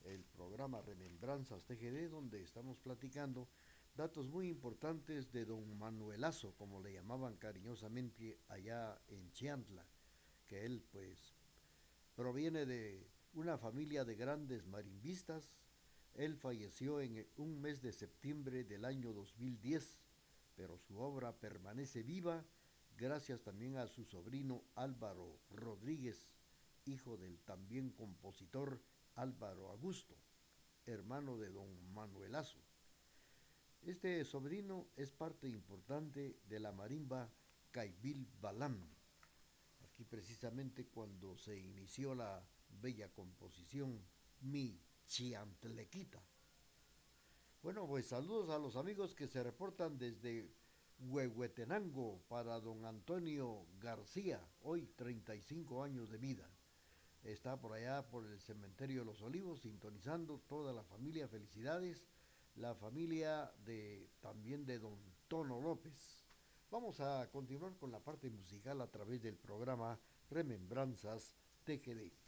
el 0.04 0.26
programa 0.26 0.82
Remembranzas 0.82 1.64
TGD, 1.64 2.10
donde 2.10 2.44
estamos 2.44 2.78
platicando 2.78 3.48
datos 3.96 4.28
muy 4.28 4.50
importantes 4.50 5.32
de 5.32 5.46
don 5.46 5.78
Manuelazo, 5.78 6.54
como 6.56 6.82
le 6.82 6.92
llamaban 6.92 7.38
cariñosamente 7.38 8.38
allá 8.50 9.02
en 9.08 9.32
Chiantla, 9.32 9.86
que 10.46 10.66
él 10.66 10.84
pues 10.92 11.34
proviene 12.14 12.66
de 12.66 13.10
una 13.34 13.58
familia 13.58 14.04
de 14.04 14.16
grandes 14.16 14.68
marimbistas. 14.68 15.62
Él 16.16 16.36
falleció 16.36 17.00
en 17.00 17.26
un 17.38 17.62
mes 17.62 17.82
de 17.82 17.94
septiembre 17.94 18.66
del 18.66 18.84
año 18.84 19.14
2010, 19.14 20.00
pero 20.56 20.78
su 20.78 21.00
obra 21.00 21.32
permanece 21.32 22.04
viva 22.04 22.44
gracias 22.98 23.42
también 23.44 23.78
a 23.78 23.88
su 23.88 24.04
sobrino 24.06 24.64
Álvaro 24.76 25.40
Rodríguez, 25.52 26.34
hijo 26.86 27.16
del 27.16 27.40
también 27.42 27.92
compositor 27.92 28.82
Álvaro 29.16 29.70
Augusto, 29.70 30.16
hermano 30.86 31.38
de 31.38 31.50
don 31.52 31.94
Manuelazo. 31.94 32.60
Este 33.84 34.26
sobrino 34.26 34.88
es 34.96 35.12
parte 35.12 35.48
importante 35.48 36.40
de 36.50 36.60
la 36.60 36.72
marimba 36.72 37.32
Caibil 37.72 38.28
Balam. 38.42 38.90
Aquí 39.84 40.04
precisamente 40.04 40.88
cuando 40.88 41.38
se 41.38 41.58
inició 41.58 42.16
la 42.16 42.44
bella 42.82 43.14
composición 43.14 44.04
Mi 44.42 44.82
Chiantlequita. 45.06 46.22
Bueno, 47.62 47.88
pues 47.88 48.08
saludos 48.08 48.50
a 48.50 48.58
los 48.58 48.76
amigos 48.76 49.14
que 49.14 49.28
se 49.28 49.44
reportan 49.44 49.98
desde 49.98 50.52
Huehuetenango 51.00 52.22
para 52.28 52.60
don 52.60 52.84
Antonio 52.86 53.66
García, 53.80 54.44
hoy 54.62 54.88
35 54.96 55.84
años 55.84 56.10
de 56.10 56.18
vida. 56.18 56.50
Está 57.24 57.60
por 57.60 57.74
allá 57.74 58.08
por 58.10 58.26
el 58.26 58.40
cementerio 58.40 59.02
de 59.02 59.06
los 59.06 59.22
Olivos, 59.22 59.62
sintonizando 59.62 60.40
toda 60.48 60.74
la 60.74 60.84
familia. 60.84 61.28
Felicidades, 61.28 62.04
la 62.56 62.74
familia 62.74 63.52
de 63.64 64.10
también 64.22 64.66
de 64.66 64.80
don 64.80 64.98
Tono 65.28 65.62
López. 65.62 66.26
Vamos 66.72 67.00
a 67.00 67.30
continuar 67.32 67.76
con 67.78 67.92
la 67.92 68.00
parte 68.00 68.30
musical 68.30 68.82
a 68.82 68.88
través 68.90 69.22
del 69.22 69.38
programa 69.38 70.00
Remembranzas 70.30 71.34
TGD. 71.64 72.27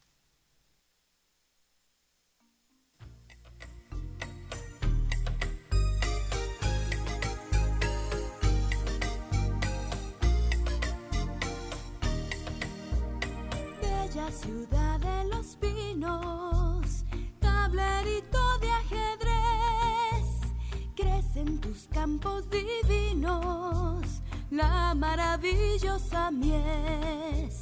Ciudad 14.32 15.00
de 15.00 15.24
los 15.26 15.56
pinos, 15.56 17.04
tablerito 17.40 18.60
de 18.60 18.70
ajedrez, 18.70 20.54
crecen 20.96 21.60
tus 21.60 21.88
campos 21.88 22.46
divinos, 22.52 24.22
la 24.52 24.94
maravillosa 24.94 26.30
mies. 26.30 27.60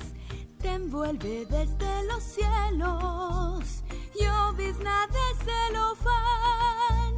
Te 0.60 0.74
envuelve 0.74 1.46
desde 1.46 2.04
los 2.08 2.22
cielos, 2.22 3.84
llovizna 4.20 5.08
de 5.08 5.26
celofán, 5.46 7.16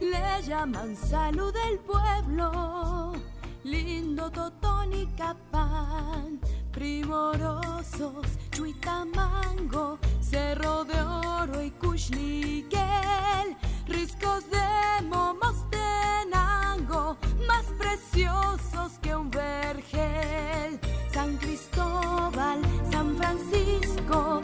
le 0.00 0.42
llaman 0.46 0.94
salud 0.94 1.54
del 1.54 1.78
pueblo, 1.78 3.14
lindo 3.64 4.30
totón 4.30 4.59
y 4.88 5.06
capán 5.14 6.40
primorosos, 6.72 8.26
chuitamango, 8.50 9.98
cerro 10.20 10.84
de 10.84 11.00
oro 11.02 11.62
y 11.62 11.70
cuchniquel, 11.72 13.58
riscos 13.86 14.44
de 14.50 15.02
momostenango, 15.06 17.18
más 17.46 17.66
preciosos 17.78 18.98
que 19.02 19.14
un 19.14 19.30
vergel. 19.30 20.80
San 21.12 21.36
Cristóbal, 21.36 22.62
San 22.90 23.16
Francisco 23.16 24.40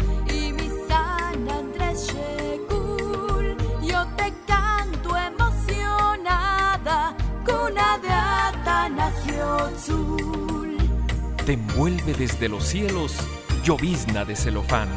Te 11.45 11.53
envuelve 11.53 12.15
desde 12.15 12.49
los 12.49 12.65
cielos 12.65 13.17
llovizna 13.65 14.25
de 14.25 14.37
celofán. 14.37 14.89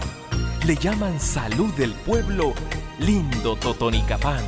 Le 0.65 0.75
llaman 0.75 1.19
salud 1.19 1.73
del 1.75 1.93
pueblo, 1.93 2.53
lindo 2.99 3.55
Totonicapán. 3.55 4.43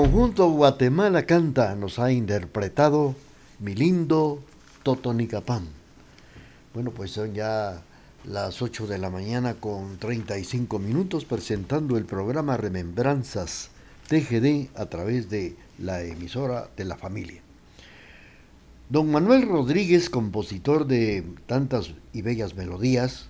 Conjunto 0.00 0.48
Guatemala 0.48 1.26
Canta 1.26 1.74
nos 1.74 1.98
ha 1.98 2.10
interpretado 2.10 3.14
Mi 3.58 3.74
lindo 3.74 4.42
Totonicapán. 4.82 5.68
Bueno, 6.72 6.90
pues 6.90 7.10
son 7.10 7.34
ya 7.34 7.82
las 8.24 8.62
8 8.62 8.86
de 8.86 8.96
la 8.96 9.10
mañana 9.10 9.56
con 9.56 9.98
35 9.98 10.78
minutos 10.78 11.26
presentando 11.26 11.98
el 11.98 12.06
programa 12.06 12.56
Remembranzas 12.56 13.68
TGD 14.08 14.74
a 14.74 14.86
través 14.86 15.28
de 15.28 15.54
la 15.78 16.02
emisora 16.02 16.70
de 16.78 16.86
la 16.86 16.96
familia. 16.96 17.42
Don 18.88 19.10
Manuel 19.10 19.46
Rodríguez, 19.46 20.08
compositor 20.08 20.86
de 20.86 21.26
tantas 21.44 21.92
y 22.14 22.22
bellas 22.22 22.54
melodías, 22.54 23.26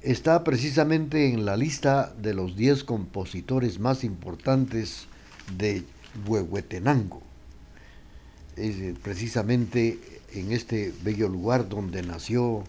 está 0.00 0.42
precisamente 0.42 1.28
en 1.28 1.44
la 1.44 1.58
lista 1.58 2.14
de 2.16 2.32
los 2.32 2.56
10 2.56 2.84
compositores 2.84 3.78
más 3.78 4.04
importantes 4.04 5.06
de 5.56 5.82
Huehuetenango. 6.26 7.22
Es 8.56 8.76
eh, 8.76 8.94
precisamente 9.02 9.98
en 10.32 10.52
este 10.52 10.92
bello 11.02 11.28
lugar 11.28 11.68
donde 11.68 12.02
nació 12.02 12.64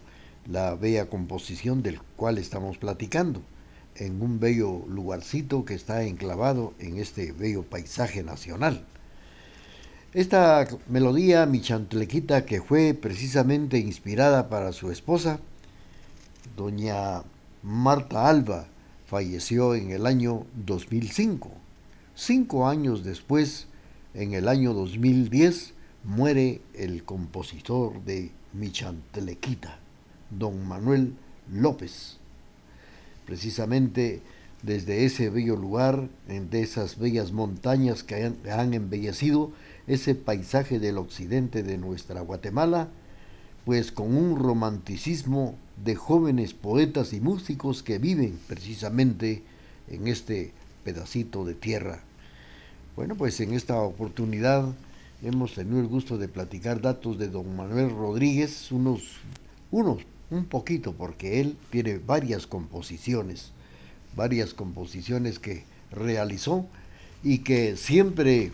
la 0.48 0.76
bella 0.76 1.10
composición 1.10 1.82
del 1.82 2.00
cual 2.16 2.38
estamos 2.38 2.78
platicando, 2.78 3.42
en 3.96 4.22
un 4.22 4.40
bello 4.40 4.84
lugarcito 4.88 5.66
que 5.66 5.74
está 5.74 6.04
enclavado 6.04 6.74
en 6.80 6.98
este 6.98 7.32
bello 7.32 7.64
paisaje 7.64 8.24
nacional. 8.24 8.86
Esta 10.14 10.68
melodía 10.88 11.46
michantlequita 11.46 12.46
que 12.46 12.62
fue 12.62 12.94
precisamente 12.94 13.80
inspirada 13.80 14.50
para 14.50 14.72
su 14.72 14.92
esposa, 14.92 15.40
doña 16.56 17.24
Marta 17.64 18.30
Alba, 18.30 18.68
falleció 19.08 19.76
en 19.76 19.92
el 19.92 20.06
año 20.06 20.46
2005. 20.66 21.65
Cinco 22.16 22.68
años 22.68 23.04
después, 23.04 23.68
en 24.14 24.34
el 24.34 24.48
año 24.48 24.74
2010, 24.74 25.74
muere 26.06 26.62
el 26.74 27.04
compositor 27.04 28.02
de 28.06 28.32
Michantlequita 28.54 29.80
don 30.30 30.66
Manuel 30.66 31.14
López. 31.52 32.18
Precisamente 33.26 34.22
desde 34.64 35.04
ese 35.06 35.30
bello 35.30 35.58
lugar, 35.58 36.08
de 36.28 36.62
esas 36.62 36.98
bellas 36.98 37.34
montañas 37.34 38.04
que 38.04 38.32
han, 38.50 38.74
embellecido 38.74 39.52
ese 39.86 40.16
paisaje 40.16 40.80
del 40.80 40.98
occidente 40.98 41.64
de 41.64 41.78
nuestra 41.78 42.22
Guatemala, 42.22 42.88
pues 43.66 43.92
con 43.92 44.16
un 44.16 44.40
romanticismo 44.40 45.56
de 45.84 45.96
jóvenes 45.96 46.54
poetas 46.54 47.12
y 47.12 47.20
músicos 47.20 47.84
que 47.84 48.00
viven 48.00 48.40
precisamente 48.48 49.44
en 49.90 50.08
este 50.08 50.54
pedacito 50.86 51.44
de 51.44 51.56
tierra. 51.56 52.00
Bueno, 52.96 53.16
pues 53.16 53.42
en 53.42 53.54
esta 53.54 53.76
oportunidad 53.82 54.74
hemos 55.22 55.56
tenido 55.56 55.82
el 55.82 55.88
gusto 55.88 56.18
de 56.18 56.30
platicar 56.30 56.80
datos 56.80 57.18
de 57.18 57.28
don 57.28 57.56
Manuel 57.58 57.90
Rodríguez, 57.90 58.72
unos, 58.72 59.02
unos 59.72 60.04
un 60.30 60.46
poquito, 60.46 60.94
porque 60.94 61.42
él 61.42 61.58
tiene 61.72 61.98
varias 61.98 62.48
composiciones, 62.48 63.52
varias 64.16 64.54
composiciones 64.54 65.40
que 65.40 65.64
realizó 65.92 66.68
y 67.24 67.40
que 67.40 67.76
siempre 67.76 68.52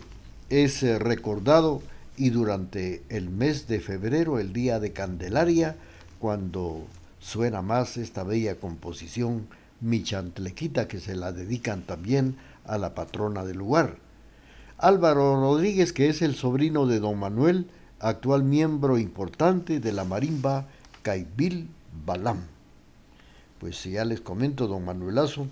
es 0.48 0.82
eh, 0.82 0.98
recordado 0.98 1.82
y 2.16 2.30
durante 2.30 3.02
el 3.08 3.30
mes 3.30 3.68
de 3.68 3.80
febrero, 3.80 4.38
el 4.38 4.52
día 4.52 4.80
de 4.80 4.92
Candelaria, 4.92 5.76
cuando 6.18 6.86
suena 7.20 7.62
más 7.62 7.96
esta 7.96 8.22
bella 8.22 8.56
composición 8.56 9.46
Michantlequita 9.82 10.88
que 10.88 11.00
se 11.00 11.14
la 11.14 11.32
dedican 11.32 11.82
también 11.82 12.36
a 12.64 12.78
la 12.78 12.94
patrona 12.94 13.44
del 13.44 13.58
lugar. 13.58 13.98
Álvaro 14.78 15.36
Rodríguez, 15.40 15.92
que 15.92 16.08
es 16.08 16.22
el 16.22 16.34
sobrino 16.34 16.86
de 16.86 16.98
don 16.98 17.18
Manuel, 17.18 17.66
actual 18.00 18.42
miembro 18.42 18.98
importante 18.98 19.78
de 19.78 19.92
la 19.92 20.04
marimba 20.04 20.66
Caibil 21.02 21.68
Balam. 22.04 22.40
Pues 23.60 23.84
ya 23.84 24.04
les 24.04 24.20
comento, 24.20 24.66
don 24.66 24.84
Manuelazo 24.84 25.46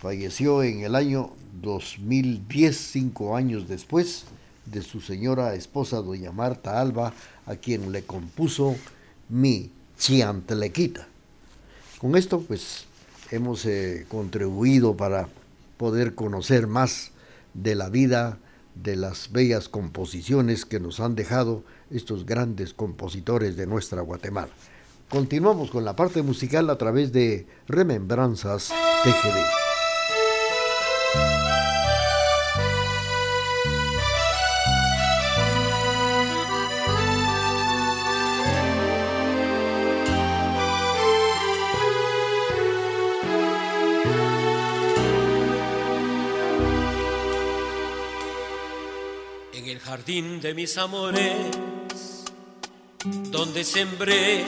falleció 0.00 0.62
en 0.62 0.84
el 0.84 0.94
año 0.94 1.30
2010, 1.60 2.76
cinco 2.76 3.36
años 3.36 3.68
después 3.68 4.24
de 4.64 4.82
su 4.82 5.00
señora 5.00 5.54
esposa, 5.54 5.98
doña 5.98 6.32
Marta 6.32 6.80
Alba, 6.80 7.12
a 7.44 7.56
quien 7.56 7.92
le 7.92 8.04
compuso 8.04 8.76
mi 9.28 9.70
Chiantelequita. 9.98 11.06
Con 11.98 12.16
esto, 12.16 12.40
pues, 12.40 12.85
hemos 13.30 13.64
eh, 13.66 14.06
contribuido 14.08 14.96
para 14.96 15.28
poder 15.76 16.14
conocer 16.14 16.66
más 16.66 17.12
de 17.54 17.74
la 17.74 17.88
vida, 17.88 18.38
de 18.74 18.96
las 18.96 19.32
bellas 19.32 19.68
composiciones 19.68 20.64
que 20.64 20.80
nos 20.80 21.00
han 21.00 21.14
dejado 21.14 21.64
estos 21.90 22.26
grandes 22.26 22.74
compositores 22.74 23.56
de 23.56 23.66
nuestra 23.66 24.02
Guatemala. 24.02 24.52
Continuamos 25.08 25.70
con 25.70 25.84
la 25.84 25.94
parte 25.94 26.22
musical 26.22 26.68
a 26.68 26.78
través 26.78 27.12
de 27.12 27.46
Remembranzas 27.68 28.72
TGD. 29.04 29.75
Jardín 49.96 50.40
de 50.42 50.52
mis 50.52 50.76
amores 50.76 51.46
donde 53.30 53.64
sembré 53.64 54.44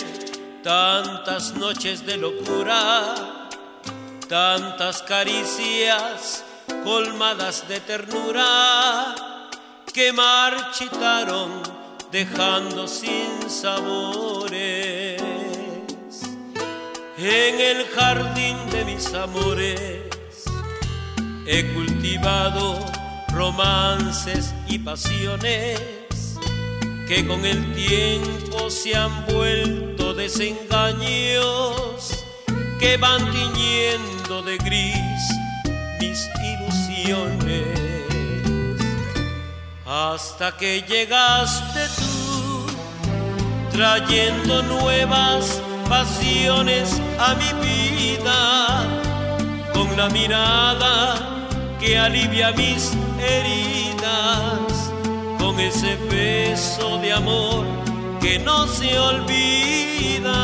tantas 0.62 1.54
noches 1.54 2.04
de 2.04 2.18
locura, 2.18 3.14
tantas 4.28 5.00
caricias 5.02 6.44
colmadas 6.84 7.66
de 7.66 7.80
ternura 7.80 9.14
que 9.94 10.12
marchitaron 10.12 11.62
dejando 12.12 12.86
sin 12.86 13.48
sabores. 13.48 15.22
En 17.16 17.60
el 17.60 17.86
jardín 17.86 18.56
de 18.70 18.84
mis 18.84 19.14
amores 19.14 20.02
he 21.46 21.72
cultivado 21.72 22.97
romances 23.32 24.54
y 24.68 24.78
pasiones 24.78 25.80
que 27.06 27.26
con 27.26 27.44
el 27.44 27.72
tiempo 27.74 28.70
se 28.70 28.94
han 28.94 29.24
vuelto 29.26 30.12
desengaños 30.14 32.12
que 32.78 32.96
van 32.98 33.30
tiñendo 33.32 34.42
de 34.42 34.58
gris 34.58 35.22
mis 36.00 36.28
ilusiones. 36.52 37.78
Hasta 39.86 40.56
que 40.56 40.82
llegaste 40.82 41.88
tú 41.96 42.66
trayendo 43.72 44.62
nuevas 44.64 45.62
pasiones 45.88 47.00
a 47.18 47.34
mi 47.36 47.52
vida 47.66 48.84
con 49.72 49.96
la 49.96 50.10
mirada 50.10 51.37
que 51.78 51.96
alivia 51.96 52.52
mis 52.52 52.92
heridas 53.20 54.92
con 55.38 55.58
ese 55.60 55.96
beso 56.10 56.98
de 56.98 57.12
amor 57.12 57.64
que 58.20 58.38
no 58.40 58.66
se 58.66 58.98
olvida. 58.98 60.38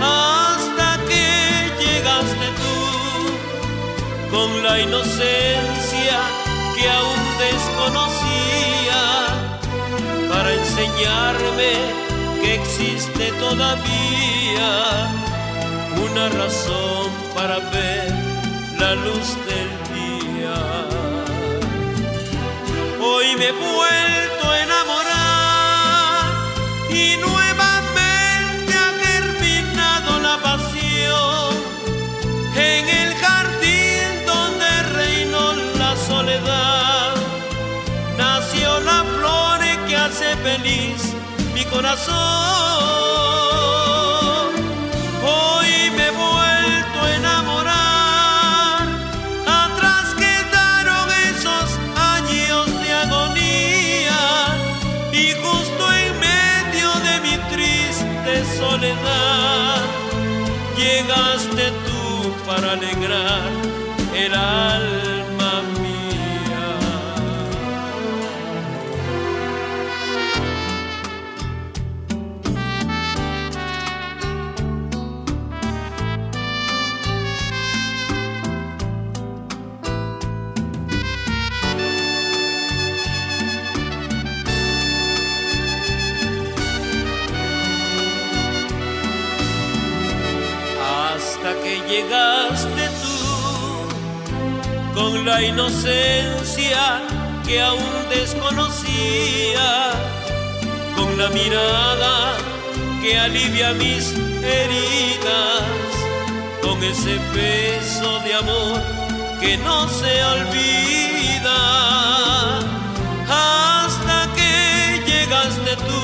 Hasta 0.00 0.98
que 1.08 1.70
llegaste 1.82 2.46
tú 2.62 2.76
con 4.34 4.62
la 4.62 4.80
inocencia 4.80 6.18
que 6.74 6.88
aún 6.88 7.22
desconocía 7.38 9.02
para 10.30 10.52
enseñarme 10.52 11.72
que 12.40 12.54
existe 12.54 13.32
todavía 13.32 14.70
una 16.10 16.28
razón 16.30 17.10
para 17.34 17.58
ver 17.70 18.35
la 18.78 18.94
luz 18.94 19.36
del 19.48 19.70
día. 19.94 20.56
Hoy 23.00 23.36
me 23.36 23.48
he 23.48 23.52
vuelto 23.52 24.50
a 24.50 24.62
enamorar 24.62 26.24
y 26.90 27.16
nuevamente 27.18 28.72
ha 28.84 28.90
germinado 29.04 30.20
la 30.20 30.36
pasión 30.42 31.54
en 32.54 32.88
el 32.88 33.14
jardín 33.14 34.26
donde 34.26 34.68
reinó 34.94 35.54
la 35.78 35.96
soledad. 35.96 37.14
Nació 38.18 38.80
la 38.80 39.04
flor 39.04 39.60
que 39.86 39.96
hace 39.96 40.36
feliz 40.36 41.14
mi 41.54 41.64
corazón. 41.64 43.05
Para 62.56 62.72
alegrar 62.72 63.50
el 64.14 64.34
alma 64.34 65.05
llegaste 91.88 92.88
tú 93.02 93.16
con 94.94 95.24
la 95.24 95.42
inocencia 95.42 97.02
que 97.46 97.62
aún 97.62 98.08
desconocía, 98.10 99.92
con 100.96 101.16
la 101.16 101.28
mirada 101.28 102.36
que 103.02 103.18
alivia 103.18 103.72
mis 103.74 104.12
heridas, 104.42 105.62
con 106.62 106.82
ese 106.82 107.18
beso 107.34 108.20
de 108.20 108.34
amor 108.34 108.80
que 109.40 109.56
no 109.58 109.88
se 109.88 110.24
olvida, 110.24 111.58
hasta 113.28 114.28
que 114.34 115.02
llegaste 115.06 115.76
tú 115.76 116.02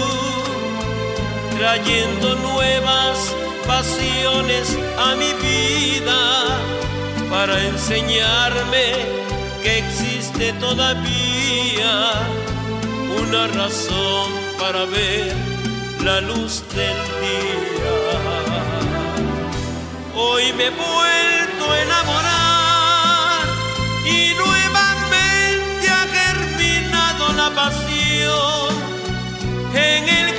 trayendo 1.58 2.36
nuevas 2.36 3.34
pasiones 3.66 4.76
a 4.98 5.14
mi 5.14 5.32
vida 5.34 6.58
para 7.30 7.62
enseñarme 7.64 8.86
que 9.62 9.78
existe 9.78 10.52
todavía 10.54 12.12
una 13.20 13.46
razón 13.48 14.30
para 14.58 14.84
ver 14.84 15.34
la 16.04 16.20
luz 16.20 16.62
del 16.74 16.98
día. 17.20 18.12
Hoy 20.14 20.52
me 20.54 20.66
he 20.66 20.70
vuelto 20.70 21.72
a 21.72 21.82
enamorar 21.82 23.40
y 24.04 24.34
nuevamente 24.34 25.88
ha 25.88 26.06
germinado 26.18 27.32
la 27.34 27.50
pasión 27.54 28.74
en 29.74 30.08
el 30.08 30.31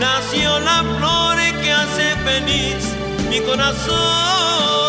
Nació 0.00 0.58
la 0.60 0.84
flor 0.98 1.36
que 1.62 1.72
hace 1.72 2.16
feliz 2.24 2.94
mi 3.30 3.40
corazón. 3.40 4.81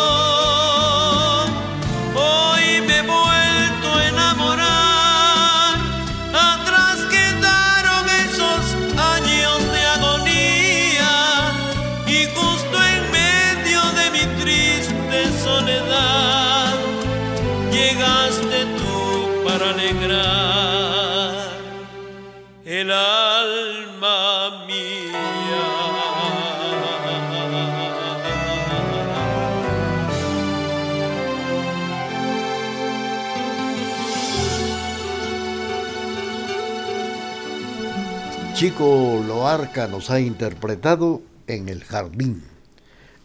Chico 38.63 39.21
Loarca 39.27 39.87
nos 39.87 40.09
ha 40.09 40.21
interpretado 40.21 41.21
en 41.47 41.67
el 41.67 41.83
jardín. 41.83 42.43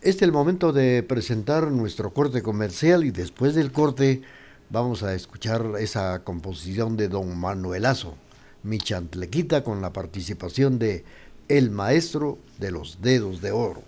Este 0.00 0.08
es 0.08 0.22
el 0.22 0.32
momento 0.32 0.72
de 0.72 1.04
presentar 1.04 1.70
nuestro 1.70 2.12
corte 2.12 2.42
comercial 2.42 3.04
y 3.04 3.12
después 3.12 3.54
del 3.54 3.70
corte 3.70 4.22
vamos 4.68 5.04
a 5.04 5.14
escuchar 5.14 5.74
esa 5.78 6.24
composición 6.24 6.96
de 6.96 7.06
Don 7.06 7.38
Manuelazo, 7.38 8.16
Mi 8.64 8.78
Chantlequita, 8.78 9.62
con 9.62 9.80
la 9.80 9.92
participación 9.92 10.80
de 10.80 11.04
El 11.46 11.70
Maestro 11.70 12.38
de 12.58 12.72
los 12.72 13.00
Dedos 13.00 13.40
de 13.40 13.52
Oro. 13.52 13.87